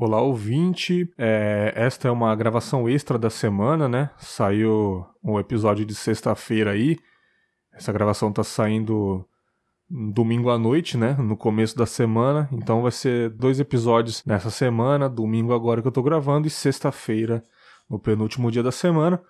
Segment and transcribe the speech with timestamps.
[0.00, 1.12] Olá, ouvinte.
[1.18, 4.10] É, esta é uma gravação extra da semana, né?
[4.16, 6.96] Saiu um episódio de sexta-feira aí.
[7.72, 9.26] Essa gravação tá saindo
[9.90, 11.14] domingo à noite, né?
[11.14, 12.48] No começo da semana.
[12.52, 15.08] Então vai ser dois episódios nessa semana.
[15.08, 17.42] Domingo agora que eu tô gravando e sexta-feira,
[17.90, 19.20] no penúltimo dia da semana.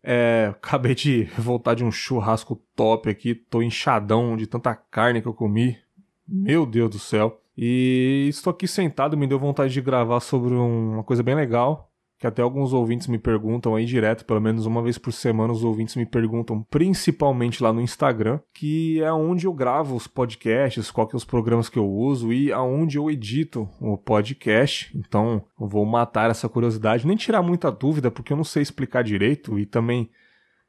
[0.00, 3.34] É, acabei de voltar de um churrasco top aqui.
[3.34, 5.76] Tô inchadão de tanta carne que eu comi.
[6.24, 7.43] Meu Deus do céu.
[7.56, 12.26] E estou aqui sentado, me deu vontade de gravar sobre uma coisa bem legal, que
[12.26, 15.94] até alguns ouvintes me perguntam aí direto, pelo menos uma vez por semana os ouvintes
[15.94, 21.16] me perguntam, principalmente lá no Instagram, que é onde eu gravo os podcasts, quais que
[21.16, 24.90] é os programas que eu uso e aonde eu edito o podcast.
[24.96, 29.04] Então, eu vou matar essa curiosidade, nem tirar muita dúvida, porque eu não sei explicar
[29.04, 30.10] direito e também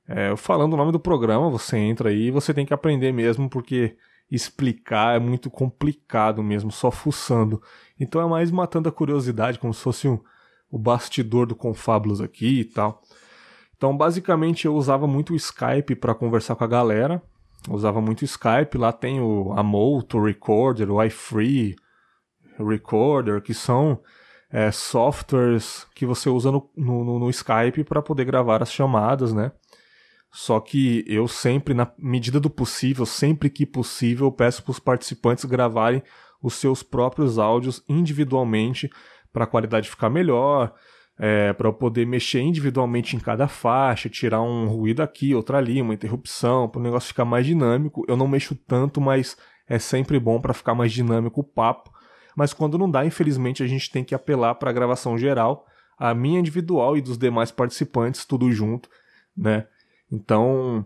[0.07, 3.49] é, falando o nome do programa, você entra aí e você tem que aprender mesmo,
[3.49, 3.95] porque
[4.29, 7.61] explicar é muito complicado mesmo, só fuçando.
[7.99, 10.19] Então é mais matando a curiosidade, como se fosse um,
[10.69, 13.01] o bastidor do Confabulous aqui e tal.
[13.77, 17.21] Então, basicamente, eu usava muito o Skype para conversar com a galera.
[17.69, 18.77] usava muito o Skype.
[18.77, 21.75] Lá tem o Amoto Recorder, o iFree
[22.57, 23.99] Recorder, que são
[24.49, 29.51] é, softwares que você usa no, no, no Skype para poder gravar as chamadas, né?
[30.37, 35.45] Só que eu sempre, na medida do possível, sempre que possível, peço para os participantes
[35.45, 36.03] gravarem
[36.43, 38.89] os seus próprios áudios individualmente
[39.31, 40.73] para a qualidade ficar melhor,
[41.17, 45.81] é, para eu poder mexer individualmente em cada faixa, tirar um ruído aqui, outra ali,
[45.81, 48.03] uma interrupção, para o negócio ficar mais dinâmico.
[48.05, 49.37] Eu não mexo tanto, mas
[49.69, 51.89] é sempre bom para ficar mais dinâmico o papo.
[52.35, 55.65] Mas quando não dá, infelizmente, a gente tem que apelar para a gravação geral,
[55.97, 58.89] a minha individual e dos demais participantes, tudo junto,
[59.37, 59.67] né?
[60.15, 60.85] Então,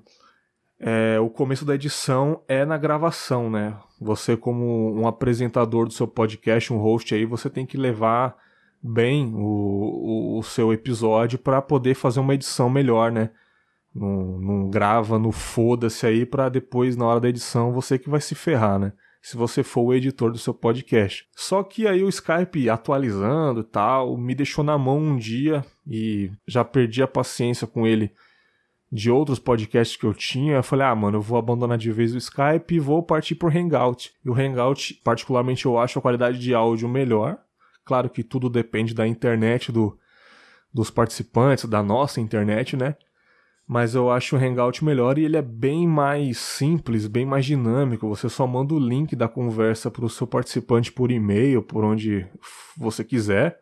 [0.79, 3.77] é, o começo da edição é na gravação, né?
[4.01, 8.35] Você, como um apresentador do seu podcast, um host aí, você tem que levar
[8.81, 13.29] bem o, o, o seu episódio para poder fazer uma edição melhor, né?
[13.93, 18.21] Não, não grava no foda-se aí para depois, na hora da edição, você que vai
[18.21, 18.93] se ferrar, né?
[19.21, 21.27] Se você for o editor do seu podcast.
[21.35, 26.31] Só que aí o Skype atualizando e tal, me deixou na mão um dia e
[26.47, 28.11] já perdi a paciência com ele
[28.91, 32.13] de outros podcasts que eu tinha, eu falei, ah, mano, eu vou abandonar de vez
[32.13, 34.11] o Skype e vou partir pro Hangout.
[34.25, 37.37] E o Hangout, particularmente, eu acho a qualidade de áudio melhor.
[37.85, 39.97] Claro que tudo depende da internet do,
[40.73, 42.95] dos participantes, da nossa internet, né?
[43.67, 48.09] Mas eu acho o Hangout melhor e ele é bem mais simples, bem mais dinâmico.
[48.09, 52.25] Você só manda o link da conversa para o seu participante por e-mail, por onde
[52.75, 53.59] você quiser.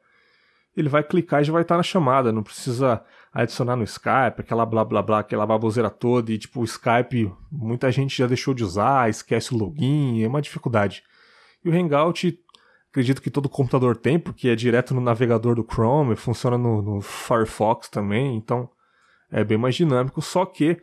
[0.77, 2.31] Ele vai clicar e já vai estar na chamada.
[2.31, 6.63] Não precisa adicionar no Skype, aquela blá blá blá, aquela baboseira toda, e tipo, o
[6.63, 11.03] Skype muita gente já deixou de usar, esquece o login, é uma dificuldade.
[11.63, 12.39] E o Hangout,
[12.89, 17.01] acredito que todo computador tem, porque é direto no navegador do Chrome, funciona no, no
[17.01, 18.69] Firefox também, então
[19.31, 20.81] é bem mais dinâmico, só que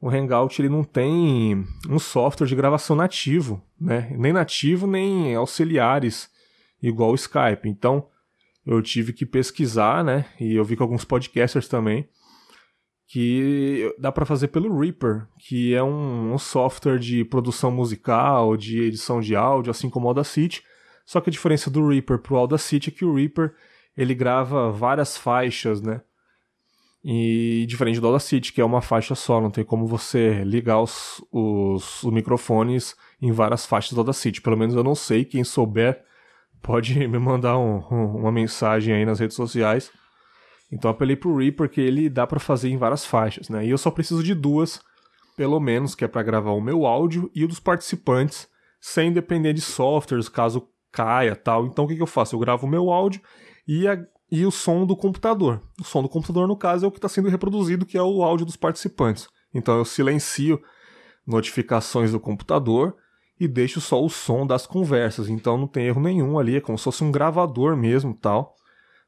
[0.00, 4.12] o Hangout ele não tem um software de gravação nativo, né?
[4.18, 6.28] Nem nativo, nem auxiliares,
[6.82, 7.68] igual o Skype.
[7.68, 8.08] Então,
[8.64, 10.26] eu tive que pesquisar, né?
[10.40, 12.08] E eu vi com alguns podcasters também
[13.12, 18.80] que dá para fazer pelo Reaper, que é um, um, software de produção musical, de
[18.80, 20.62] edição de áudio, assim como o Audacity.
[21.04, 23.54] Só que a diferença do Reaper pro Audacity é que o Reaper
[23.94, 26.00] ele grava várias faixas, né?
[27.04, 31.22] E diferente do Audacity, que é uma faixa só, não tem como você ligar os,
[31.30, 34.40] os, os microfones em várias faixas do Audacity.
[34.40, 36.02] Pelo menos eu não sei, quem souber
[36.62, 39.90] pode me mandar um, um, uma mensagem aí nas redes sociais.
[40.70, 43.66] Então apelei pro Reaper que ele dá para fazer em várias faixas, né?
[43.66, 44.80] E eu só preciso de duas,
[45.36, 48.48] pelo menos, que é para gravar o meu áudio e o dos participantes,
[48.80, 51.66] sem depender de softwares, caso caia tal.
[51.66, 52.34] Então o que, que eu faço?
[52.34, 53.20] Eu gravo o meu áudio
[53.68, 53.98] e, a,
[54.30, 55.62] e o som do computador.
[55.78, 58.22] O som do computador, no caso, é o que está sendo reproduzido, que é o
[58.22, 59.28] áudio dos participantes.
[59.52, 60.60] Então eu silencio
[61.26, 62.96] notificações do computador
[63.42, 66.78] e deixo só o som das conversas, então não tem erro nenhum ali, é como
[66.78, 68.54] se fosse um gravador mesmo, tal.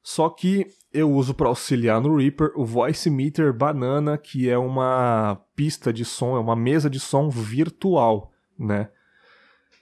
[0.02, 5.40] Só que eu uso para auxiliar no Reaper o Voice Meter Banana, que é uma
[5.54, 8.88] pista de som, é uma mesa de som virtual, né?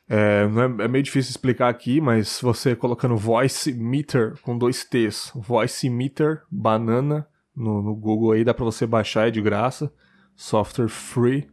[0.08, 5.32] É, é, é, meio difícil explicar aqui, mas você colocando Voice Meter com dois T's,
[5.34, 7.26] Voice Meter Banana
[7.56, 9.93] no, no Google aí dá para você baixar, é de graça,
[10.37, 11.49] software free.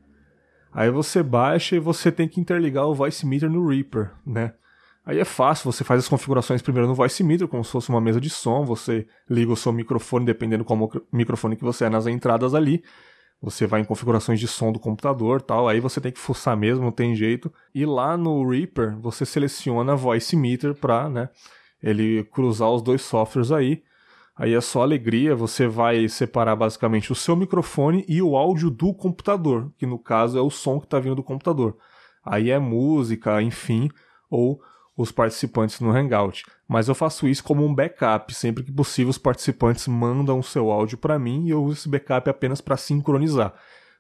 [0.74, 4.54] Aí você baixa e você tem que interligar o Voice Meter no Reaper, né?
[5.06, 8.00] Aí é fácil, você faz as configurações primeiro no Voice Meter, como se fosse uma
[8.00, 12.06] mesa de som, você liga o seu microfone, dependendo qual microfone que você é nas
[12.06, 12.84] entradas ali.
[13.42, 16.84] Você vai em configurações de som do computador tal, aí você tem que fuçar mesmo,
[16.84, 17.52] não tem jeito.
[17.74, 21.30] E lá no Reaper, você seleciona Voice Meter para, né,
[21.82, 23.82] ele cruzar os dois softwares aí.
[24.40, 28.94] Aí é só alegria, você vai separar basicamente o seu microfone e o áudio do
[28.94, 31.78] computador, que no caso é o som que está vindo do computador.
[32.24, 33.90] Aí é música, enfim,
[34.30, 34.62] ou
[34.96, 36.46] os participantes no Hangout.
[36.66, 38.34] Mas eu faço isso como um backup.
[38.34, 41.90] Sempre que possível, os participantes mandam o seu áudio para mim e eu uso esse
[41.90, 43.54] backup apenas para sincronizar.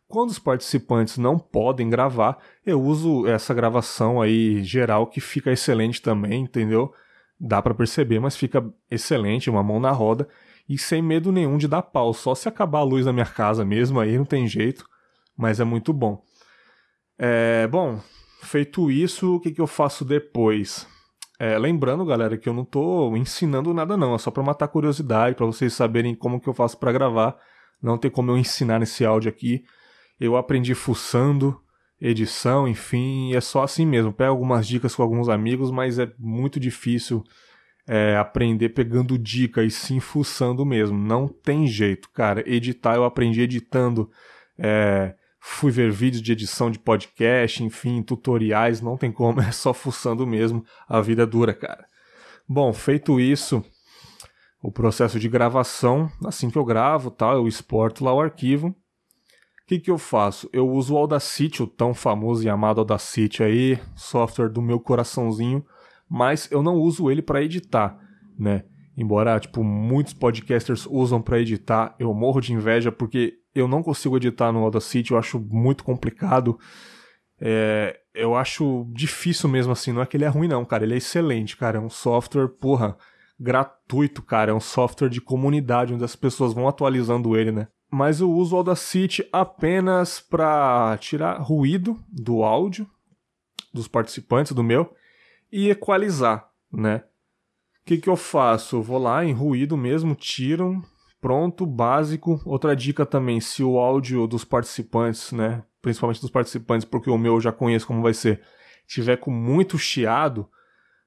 [0.07, 6.01] Quando os participantes não podem gravar, eu uso essa gravação aí geral que fica excelente
[6.01, 6.93] também, entendeu?
[7.39, 10.27] Dá para perceber, mas fica excelente, uma mão na roda
[10.67, 12.13] e sem medo nenhum de dar pau.
[12.13, 14.85] Só se acabar a luz na minha casa mesmo, aí não tem jeito,
[15.37, 16.21] mas é muito bom.
[17.17, 17.99] É, bom,
[18.43, 20.87] feito isso, o que, que eu faço depois?
[21.39, 25.35] É, lembrando, galera, que eu não tô ensinando nada não, é só para matar curiosidade,
[25.35, 27.37] para vocês saberem como que eu faço para gravar.
[27.81, 29.63] Não tem como eu ensinar nesse áudio aqui.
[30.19, 31.59] Eu aprendi fuçando,
[32.01, 34.13] edição, enfim, é só assim mesmo.
[34.13, 37.23] Pego algumas dicas com alguns amigos, mas é muito difícil
[37.87, 40.97] é, aprender pegando dica e sim fuçando mesmo.
[40.97, 42.43] Não tem jeito, cara.
[42.45, 44.09] Editar eu aprendi editando.
[44.57, 49.73] É, fui ver vídeos de edição de podcast, enfim, tutoriais, não tem como, é só
[49.73, 50.63] fuçando mesmo.
[50.87, 51.85] A vida é dura, cara.
[52.47, 53.63] Bom, feito isso,
[54.61, 58.75] o processo de gravação, assim que eu gravo, tal, eu exporto lá o arquivo
[59.69, 60.49] que, que eu faço?
[60.51, 65.63] Eu uso o Audacity, o tão famoso e amado Audacity aí, software do meu coraçãozinho,
[66.09, 67.95] mas eu não uso ele para editar,
[68.37, 68.63] né?
[68.97, 74.17] Embora, tipo, muitos podcasters usam para editar, eu morro de inveja porque eu não consigo
[74.17, 76.57] editar no Audacity, eu acho muito complicado.
[77.39, 80.95] É, eu acho difícil mesmo assim, não é que ele é ruim não, cara, ele
[80.95, 82.97] é excelente, cara, é um software, porra,
[83.39, 87.67] gratuito, cara, é um software de comunidade onde as pessoas vão atualizando ele, né?
[87.91, 92.89] Mas eu uso o Audacity apenas para tirar ruído do áudio
[93.73, 94.93] dos participantes do meu
[95.51, 97.03] e equalizar, né?
[97.81, 98.77] O que, que eu faço?
[98.77, 100.83] Eu vou lá em ruído mesmo, tiro,
[101.19, 102.39] pronto, básico.
[102.45, 107.35] Outra dica também, se o áudio dos participantes, né, principalmente dos participantes, porque o meu
[107.35, 108.41] eu já conheço como vai ser,
[108.87, 110.47] tiver com muito chiado,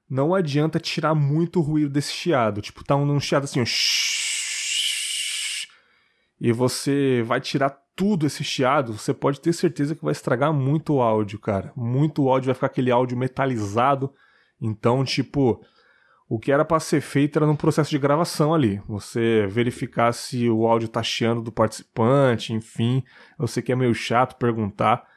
[0.09, 2.61] não adianta tirar muito ruído desse chiado.
[2.61, 3.65] Tipo, tá um, um chiado assim, ó,
[6.43, 10.95] e você vai tirar tudo esse chiado, você pode ter certeza que vai estragar muito
[10.95, 11.71] o áudio, cara.
[11.73, 14.13] Muito áudio vai ficar aquele áudio metalizado.
[14.59, 15.63] Então, tipo,
[16.27, 18.81] o que era para ser feito era no processo de gravação ali.
[18.89, 23.05] Você verificar se o áudio tá chiando do participante, enfim.
[23.39, 25.07] Eu sei que é meio chato perguntar,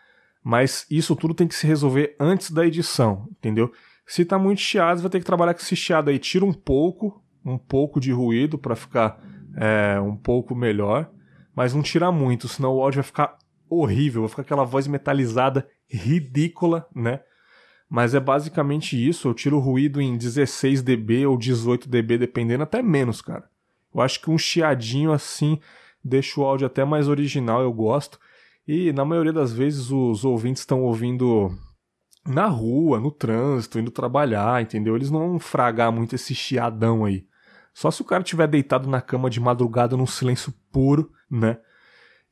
[0.44, 3.72] mas isso tudo tem que se resolver antes da edição, entendeu?
[4.06, 6.20] Se tá muito chiado, você vai ter que trabalhar com esse chiado aí.
[6.20, 9.20] Tira um pouco, um pouco de ruído para ficar
[9.56, 11.10] é, um pouco melhor
[11.56, 13.38] mas não tira muito, senão o áudio vai ficar
[13.68, 17.20] horrível, vai ficar aquela voz metalizada ridícula, né?
[17.88, 22.62] Mas é basicamente isso, eu tiro o ruído em 16 dB ou 18 dB, dependendo,
[22.62, 23.48] até menos, cara.
[23.94, 25.58] Eu acho que um chiadinho assim
[26.04, 28.18] deixa o áudio até mais original, eu gosto.
[28.68, 31.56] E na maioria das vezes os ouvintes estão ouvindo
[32.26, 34.96] na rua, no trânsito, indo trabalhar, entendeu?
[34.96, 37.24] Eles não vão fragar muito esse chiadão aí.
[37.76, 41.58] Só se o cara tiver deitado na cama de madrugada num silêncio puro, né?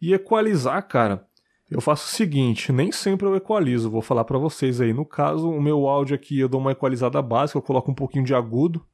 [0.00, 1.28] E equalizar, cara,
[1.70, 4.94] eu faço o seguinte, nem sempre eu equalizo, vou falar para vocês aí.
[4.94, 8.24] No caso, o meu áudio aqui eu dou uma equalizada básica, eu coloco um pouquinho
[8.24, 8.86] de agudo,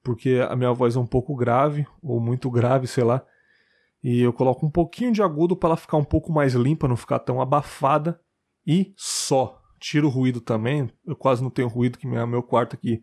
[0.00, 3.26] porque a minha voz é um pouco grave, ou muito grave, sei lá.
[4.00, 6.96] E eu coloco um pouquinho de agudo para ela ficar um pouco mais limpa, não
[6.96, 8.20] ficar tão abafada.
[8.64, 9.60] E só.
[9.80, 10.88] Tiro o ruído também.
[11.04, 13.02] Eu quase não tenho ruído, que meu quarto aqui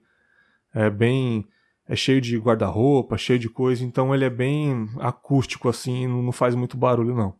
[0.73, 1.45] é bem
[1.87, 6.53] é cheio de guarda-roupa, cheio de coisa, então ele é bem acústico assim, não faz
[6.53, 7.35] muito barulho não.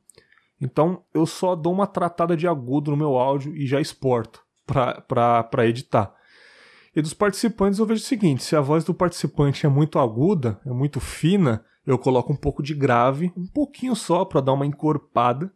[0.59, 5.67] Então eu só dou uma tratada de agudo no meu áudio e já exporto para
[5.67, 6.13] editar.
[6.95, 10.59] E dos participantes eu vejo o seguinte: se a voz do participante é muito aguda,
[10.65, 14.65] é muito fina, eu coloco um pouco de grave, um pouquinho só para dar uma
[14.65, 15.53] encorpada,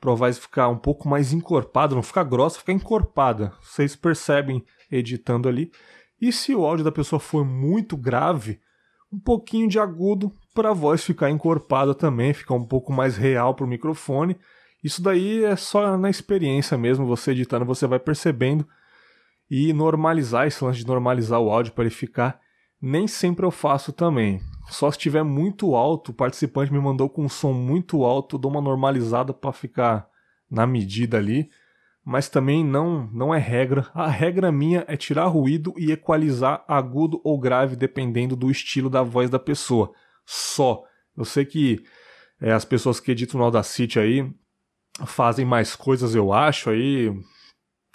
[0.00, 3.52] para a voz ficar um pouco mais encorpada, não ficar grossa, ficar encorpada.
[3.60, 5.72] Vocês percebem editando ali.
[6.20, 8.60] E se o áudio da pessoa for muito grave,
[9.12, 13.54] um pouquinho de agudo para a voz ficar encorpada também, ficar um pouco mais real
[13.54, 14.36] para o microfone.
[14.82, 18.66] Isso daí é só na experiência mesmo, você editando, você vai percebendo
[19.50, 22.40] e normalizar esse lance de normalizar o áudio para ele ficar.
[22.80, 24.40] Nem sempre eu faço também.
[24.68, 28.50] Só se estiver muito alto, o participante me mandou com um som muito alto, dou
[28.50, 30.08] uma normalizada para ficar
[30.50, 31.50] na medida ali
[32.08, 33.86] mas também não, não é regra.
[33.92, 39.02] A regra minha é tirar ruído e equalizar agudo ou grave dependendo do estilo da
[39.02, 39.92] voz da pessoa.
[40.24, 40.84] Só.
[41.14, 41.84] Eu sei que
[42.40, 44.32] é, as pessoas que editam no Audacity aí
[45.04, 47.12] fazem mais coisas, eu acho, aí.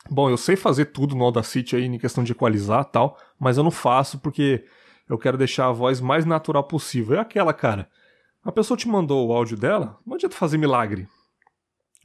[0.07, 3.63] Bom, eu sei fazer tudo no Audacity aí em questão de equalizar tal, mas eu
[3.63, 4.63] não faço porque
[5.09, 7.17] eu quero deixar a voz mais natural possível.
[7.17, 7.89] É aquela, cara.
[8.43, 11.07] A pessoa te mandou o áudio dela, não adianta fazer milagre.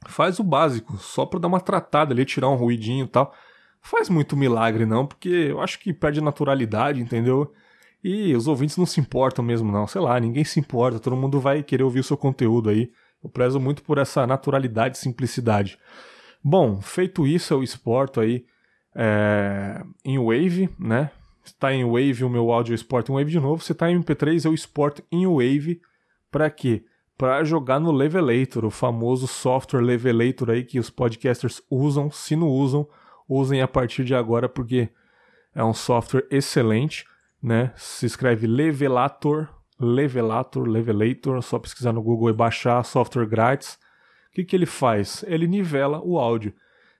[0.07, 3.33] Faz o básico, só pra dar uma tratada ali, tirar um ruidinho e tal.
[3.81, 7.53] Faz muito milagre, não, porque eu acho que perde naturalidade, entendeu?
[8.03, 9.87] E os ouvintes não se importam mesmo, não.
[9.87, 12.91] Sei lá, ninguém se importa, todo mundo vai querer ouvir o seu conteúdo aí.
[13.23, 15.77] Eu prezo muito por essa naturalidade e simplicidade.
[16.41, 18.45] Bom, feito isso, eu exporto aí
[18.95, 21.11] é, em Wave, né?
[21.43, 23.63] Se tá em Wave, o meu áudio eu exporto em Wave de novo.
[23.63, 25.81] Se tá em MP3, eu exporto em Wave.
[26.31, 26.83] Para quê?
[27.19, 32.09] Para jogar no Levelator, o famoso software Levelator aí que os podcasters usam.
[32.09, 32.87] Se não usam,
[33.27, 34.87] usem a partir de agora, porque
[35.53, 37.05] é um software excelente,
[37.43, 37.73] né?
[37.75, 43.73] Se escreve Levelator, Levelator, Levelator, só pesquisar no Google e baixar software grátis.
[44.31, 45.21] O que, que ele faz?
[45.27, 46.53] Ele nivela o áudio.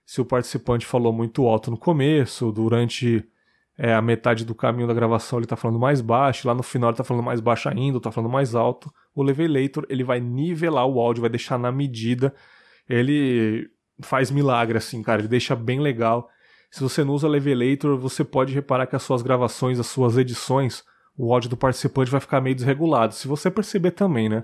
[0.04, 3.26] Se o participante falou muito alto no começo, durante
[3.82, 6.90] é, a metade do caminho da gravação ele está falando mais baixo, lá no final
[6.90, 10.86] ele está falando mais baixo ainda, está falando mais alto, o Levelator ele vai nivelar
[10.86, 12.34] o áudio, vai deixar na medida.
[12.86, 13.70] Ele
[14.02, 16.28] faz milagre assim, cara, ele deixa bem legal.
[16.70, 20.84] Se você não usa Levelator, você pode reparar que as suas gravações, as suas edições,
[21.16, 23.14] o áudio do participante vai ficar meio desregulado.
[23.14, 24.42] Se você perceber também, né?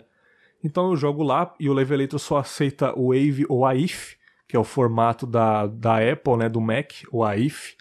[0.64, 4.16] Então eu jogo lá e o Levelator só aceita o Wave ou AIF,
[4.48, 7.76] que é o formato da, da Apple, né, do Mac, o AIF.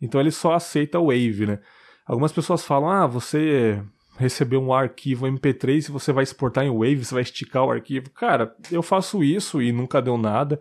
[0.00, 1.58] Então ele só aceita Wave, né?
[2.06, 3.82] Algumas pessoas falam: "Ah, você
[4.16, 8.10] recebeu um arquivo MP3 e você vai exportar em Wave, você vai esticar o arquivo".
[8.10, 10.60] Cara, eu faço isso e nunca deu nada.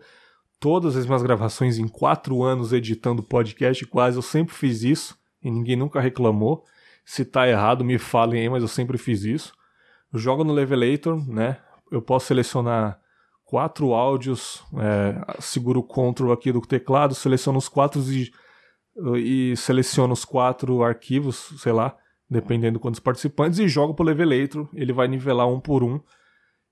[0.59, 5.51] Todas as minhas gravações em quatro anos editando podcast, quase eu sempre fiz isso e
[5.51, 6.63] ninguém nunca reclamou.
[7.05, 9.53] Se tá errado, me falem aí, mas eu sempre fiz isso.
[10.13, 11.57] Jogo no Levelator, né?
[11.91, 12.99] Eu posso selecionar
[13.45, 18.29] quatro áudios, é, seguro o Ctrl aqui do teclado, seleciono os quatro e,
[19.17, 21.95] e seleciono os quatro arquivos, sei lá,
[22.29, 24.67] dependendo de quantos participantes, e jogo pro Levelator.
[24.73, 25.99] Ele vai nivelar um por um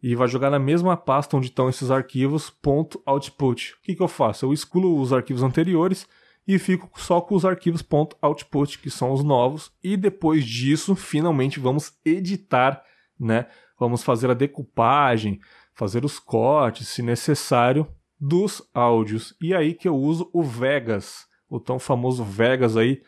[0.01, 3.73] e vai jogar na mesma pasta onde estão esses arquivos, ponto .output.
[3.73, 4.45] O que, que eu faço?
[4.45, 6.07] Eu excluo os arquivos anteriores
[6.47, 7.83] e fico só com os arquivos
[8.21, 12.83] .output, que são os novos, e depois disso, finalmente vamos editar
[13.19, 13.47] né?
[13.79, 15.39] Vamos fazer a decupagem,
[15.73, 17.87] fazer os cortes, se necessário,
[18.19, 19.35] dos áudios.
[19.41, 23.01] E aí que eu uso o Vegas, o tão famoso Vegas aí.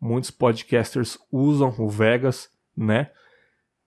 [0.00, 3.10] Muitos podcasters usam o Vegas, né?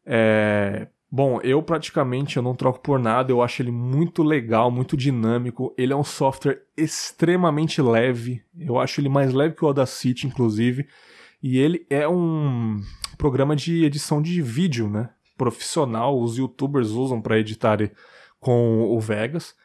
[0.05, 0.88] É...
[1.12, 5.74] Bom, eu praticamente eu não troco por nada, eu acho ele muito legal, muito dinâmico.
[5.77, 10.88] Ele é um software extremamente leve, eu acho ele mais leve que o Audacity, inclusive.
[11.41, 12.81] E ele é um
[13.17, 15.10] programa de edição de vídeo, né?
[15.38, 17.77] profissional, os youtubers usam para editar
[18.39, 19.55] com o Vegas,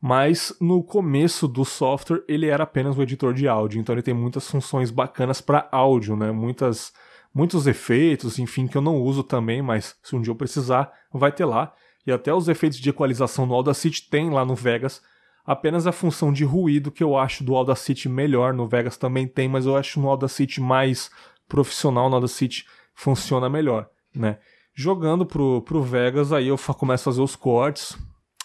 [0.00, 4.14] mas no começo do software ele era apenas um editor de áudio, então ele tem
[4.14, 6.30] muitas funções bacanas para áudio, né?
[6.30, 6.92] Muitas
[7.34, 11.30] muitos efeitos, enfim, que eu não uso também, mas se um dia eu precisar, vai
[11.30, 11.74] ter lá.
[12.06, 15.02] E até os efeitos de equalização no Audacity tem lá no Vegas.
[15.44, 19.48] Apenas a função de ruído que eu acho do Audacity melhor, no Vegas também tem,
[19.48, 21.10] mas eu acho no Audacity mais
[21.46, 24.38] profissional, no Audacity funciona melhor, né?
[24.74, 27.98] Jogando pro, pro Vegas, aí eu começo a fazer os cortes.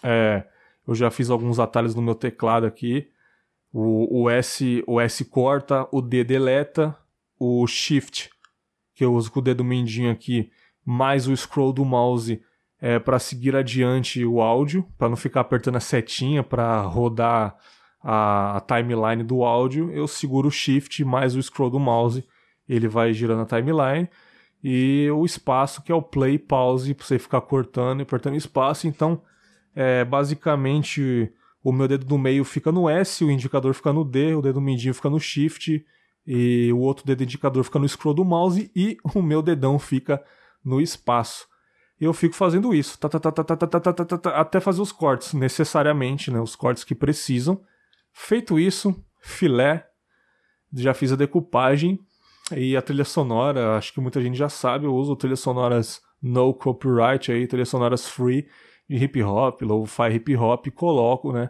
[0.04, 0.44] É,
[0.88, 3.10] eu já fiz alguns atalhos no meu teclado aqui.
[3.74, 6.98] O, o, S, o S corta, o D deleta,
[7.40, 8.30] o Shift,
[8.94, 10.52] que eu uso com o dedo mindinho aqui,
[10.86, 12.42] mais o scroll do mouse
[12.80, 17.56] é, para seguir adiante o áudio, para não ficar apertando a setinha para rodar
[18.04, 19.92] a, a, timeline do áudio.
[19.92, 22.26] Eu seguro o Shift mais o scroll do mouse,
[22.68, 24.10] ele vai girando a timeline
[24.64, 28.88] e o espaço que é o play pause para você ficar cortando e apertando espaço.
[28.88, 29.22] Então,
[29.76, 31.32] é, basicamente,
[31.64, 34.62] o meu dedo do meio fica no S, o indicador fica no D, o dedo
[34.62, 35.86] mindinho fica no Shift
[36.26, 40.24] e o outro dedo indicador fica no scroll do mouse e o meu dedão fica
[40.64, 41.48] no espaço.
[42.00, 46.56] E eu fico fazendo isso, tá, tá, tá, até fazer os cortes, necessariamente, né, os
[46.56, 47.62] cortes que precisam.
[48.12, 49.88] Feito isso, filé,
[50.74, 52.00] já fiz a decupagem,
[52.56, 56.54] e a trilha sonora, acho que muita gente já sabe, eu uso trilhas sonoras no
[56.54, 58.48] copyright aí, trilhas sonoras free
[58.98, 61.50] de hip hop, lo-fi hip hop, coloco, né,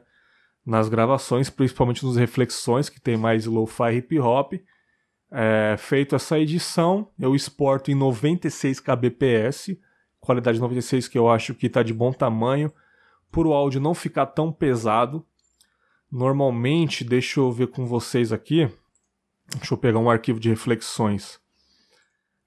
[0.66, 4.54] nas gravações, principalmente nos reflexões, que tem mais lo-fi hip hop.
[5.34, 9.78] É, feito essa edição, eu exporto em 96 kbps,
[10.20, 12.72] qualidade 96 que eu acho que está de bom tamanho,
[13.32, 15.26] por o áudio não ficar tão pesado.
[16.12, 18.70] Normalmente, deixa eu ver com vocês aqui,
[19.58, 21.40] Deixa eu pegar um arquivo de reflexões.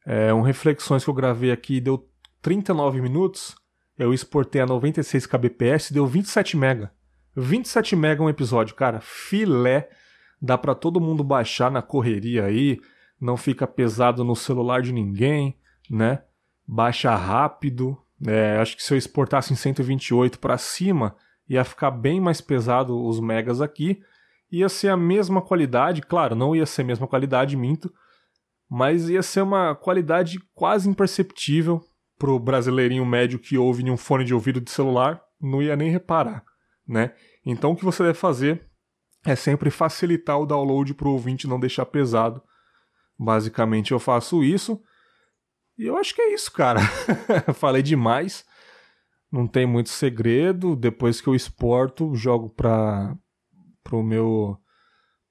[0.06, 2.08] É, um reflexões que eu gravei aqui deu
[2.40, 3.54] 39 minutos.
[3.98, 6.92] Eu exportei a 96 kbps, deu 27 mega.
[7.36, 9.00] 27 mega um episódio, cara.
[9.00, 9.88] Filé.
[10.40, 12.80] Dá para todo mundo baixar na correria aí.
[13.20, 15.56] Não fica pesado no celular de ninguém.
[15.88, 16.22] né?
[16.66, 17.96] Baixa rápido.
[18.26, 21.14] É, acho que se eu exportasse em 128 para cima,
[21.48, 24.02] ia ficar bem mais pesado os megas aqui.
[24.50, 27.92] Ia ser a mesma qualidade, claro, não ia ser a mesma qualidade, minto,
[28.70, 31.82] mas ia ser uma qualidade quase imperceptível
[32.18, 35.90] pro brasileirinho médio que ouve em um fone de ouvido de celular, não ia nem
[35.90, 36.44] reparar,
[36.86, 37.14] né?
[37.44, 38.66] Então o que você deve fazer
[39.24, 42.42] é sempre facilitar o download pro ouvinte não deixar pesado.
[43.18, 44.80] Basicamente eu faço isso.
[45.78, 46.80] E eu acho que é isso, cara.
[47.54, 48.44] Falei demais.
[49.32, 50.76] Não tem muito segredo.
[50.76, 53.16] Depois que eu exporto, jogo para
[53.82, 54.58] pro meu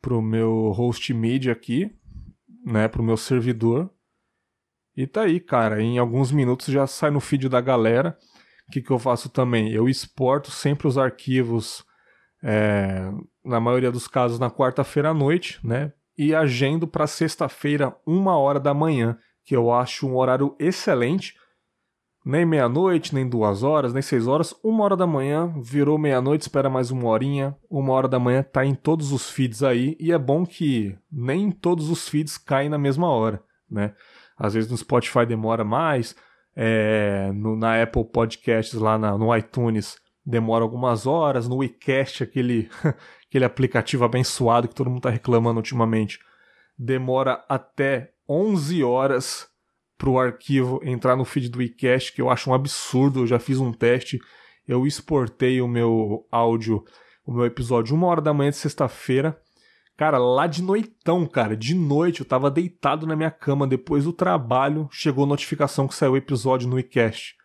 [0.01, 1.89] pro meu host media aqui,
[2.65, 3.89] né, pro meu servidor.
[4.95, 5.81] E tá aí, cara.
[5.81, 8.17] Em alguns minutos já sai no feed da galera.
[8.67, 9.71] O que, que eu faço também?
[9.71, 11.83] Eu exporto sempre os arquivos,
[12.41, 13.11] é,
[13.43, 15.91] na maioria dos casos, na quarta-feira à noite, né?
[16.17, 21.35] E agendo para sexta-feira, uma hora da manhã, que eu acho um horário excelente.
[22.25, 24.55] Nem meia-noite, nem duas horas, nem seis horas.
[24.63, 27.57] Uma hora da manhã, virou meia-noite, espera mais uma horinha.
[27.69, 29.97] Uma hora da manhã tá em todos os feeds aí.
[29.99, 33.93] E é bom que nem todos os feeds caem na mesma hora, né?
[34.37, 36.15] Às vezes no Spotify demora mais,
[36.55, 42.69] é, no, na Apple Podcasts lá na, no iTunes demora algumas horas, no WeCast, aquele,
[43.27, 46.19] aquele aplicativo abençoado que todo mundo está reclamando ultimamente,
[46.77, 49.47] demora até 11 horas
[49.97, 53.39] para o arquivo entrar no feed do WeCast, que eu acho um absurdo, eu já
[53.39, 54.19] fiz um teste,
[54.67, 56.83] eu exportei o meu áudio,
[57.25, 59.37] o meu episódio uma hora da manhã de sexta-feira,
[59.95, 64.11] Cara, lá de noitão, cara, de noite, eu tava deitado na minha cama depois do
[64.13, 67.35] trabalho, chegou notificação que saiu o episódio no iCast.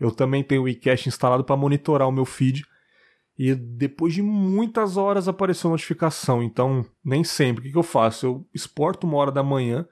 [0.00, 2.64] Eu também tenho o iCast instalado para monitorar o meu feed.
[3.38, 7.60] E depois de muitas horas apareceu notificação, então nem sempre.
[7.60, 8.26] O que, que eu faço?
[8.26, 9.86] Eu exporto uma hora da manhã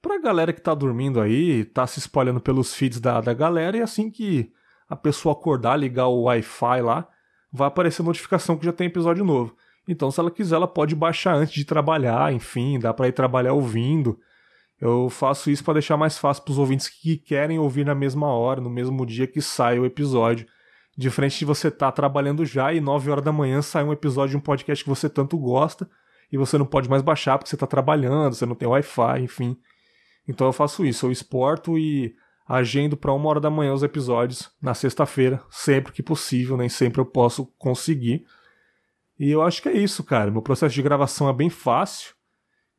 [0.00, 3.82] pra galera que tá dormindo aí, tá se espalhando pelos feeds da, da galera, e
[3.82, 4.52] assim que
[4.88, 7.08] a pessoa acordar, ligar o Wi-Fi lá,
[7.52, 9.56] vai aparecer notificação que já tem episódio novo.
[9.86, 13.52] Então, se ela quiser, ela pode baixar antes de trabalhar, enfim, dá para ir trabalhar
[13.52, 14.18] ouvindo.
[14.80, 18.28] Eu faço isso para deixar mais fácil para os ouvintes que querem ouvir na mesma
[18.28, 20.46] hora, no mesmo dia que sai o episódio.
[20.96, 23.92] De frente de você estar tá trabalhando já e 9 horas da manhã sai um
[23.92, 25.88] episódio de um podcast que você tanto gosta
[26.30, 29.56] e você não pode mais baixar porque você está trabalhando, você não tem Wi-Fi, enfim.
[30.28, 32.14] Então eu faço isso, eu exporto e
[32.46, 37.00] agendo para uma hora da manhã os episódios na sexta-feira, sempre que possível, nem sempre
[37.00, 38.24] eu posso conseguir.
[39.18, 40.30] E eu acho que é isso, cara.
[40.30, 42.14] Meu processo de gravação é bem fácil.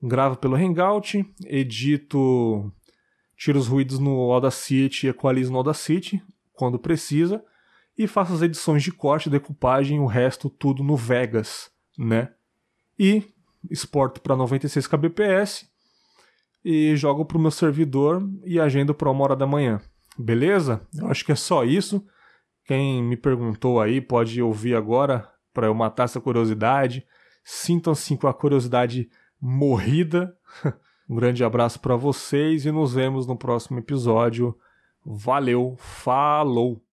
[0.02, 2.72] Gravo pelo Hangout, edito,
[3.38, 6.22] tiro os ruídos no Audacity, equalizo no Audacity
[6.54, 7.43] quando precisa
[7.98, 12.32] e faço as edições de corte, decupagem, o resto tudo no Vegas, né?
[12.98, 13.24] E
[13.69, 15.69] exporto para 96 kbps
[16.65, 19.82] e jogo para o meu servidor e agendo para uma hora da manhã.
[20.17, 20.86] Beleza?
[20.98, 22.06] Eu acho que é só isso.
[22.65, 27.06] Quem me perguntou aí pode ouvir agora para eu matar essa curiosidade.
[27.44, 30.36] Sintam-se com a curiosidade morrida.
[31.10, 34.58] um grande abraço para vocês e nos vemos no próximo episódio.
[35.06, 36.84] Valeu, falou!